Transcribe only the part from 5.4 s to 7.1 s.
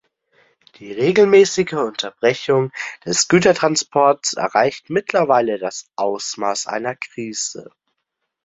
das Ausmaß einer